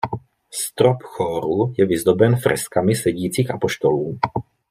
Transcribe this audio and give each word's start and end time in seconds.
Strop 0.49 1.03
chóru 1.05 1.73
je 1.77 1.85
vyzdoben 1.85 2.35
freskami 2.37 2.95
sedících 2.95 3.51
apoštolů. 3.51 4.19